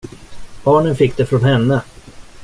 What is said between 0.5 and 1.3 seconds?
Barnen fick det